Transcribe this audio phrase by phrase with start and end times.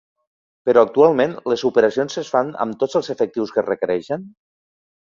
[0.69, 4.31] Però, actualment, les operacions es fan amb tots els efectius que es requereixen?